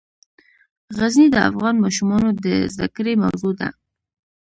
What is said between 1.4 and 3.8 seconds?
افغان ماشومانو د زده کړې موضوع ده.